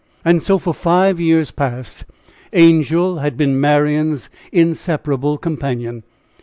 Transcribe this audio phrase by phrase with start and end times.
[0.25, 2.05] And so for five years past
[2.53, 6.01] Angel had been Marian's inseparable companion.